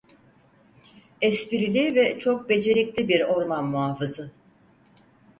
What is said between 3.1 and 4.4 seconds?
Orman Muhafızı.